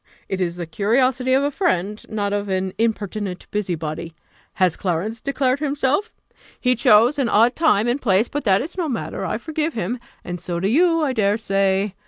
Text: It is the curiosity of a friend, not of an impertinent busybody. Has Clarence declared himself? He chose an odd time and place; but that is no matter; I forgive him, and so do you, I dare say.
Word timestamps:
It 0.27 0.41
is 0.41 0.55
the 0.55 0.65
curiosity 0.65 1.31
of 1.33 1.43
a 1.43 1.51
friend, 1.51 2.03
not 2.09 2.33
of 2.33 2.49
an 2.49 2.73
impertinent 2.79 3.45
busybody. 3.51 4.15
Has 4.53 4.75
Clarence 4.75 5.21
declared 5.21 5.59
himself? 5.59 6.11
He 6.59 6.75
chose 6.75 7.19
an 7.19 7.29
odd 7.29 7.55
time 7.55 7.87
and 7.87 8.01
place; 8.01 8.27
but 8.27 8.43
that 8.45 8.63
is 8.63 8.79
no 8.79 8.89
matter; 8.89 9.23
I 9.27 9.37
forgive 9.37 9.73
him, 9.75 9.99
and 10.23 10.41
so 10.41 10.59
do 10.59 10.67
you, 10.69 11.03
I 11.03 11.13
dare 11.13 11.37
say. 11.37 11.93